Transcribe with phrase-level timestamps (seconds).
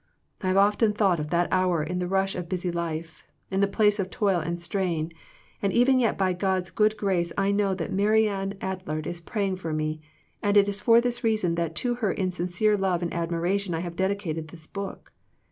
[0.41, 3.67] I have often thought of that hour in the rush of busy life, in the
[3.67, 5.11] place of toil and strain,
[5.61, 9.73] and even yet by God's good grace I know that Marianne Adlard is praying for
[9.73, 10.01] me,
[10.41, 13.75] and it is for this reason that to her in sincere love and ad miration
[13.75, 15.11] I have dedicated this book.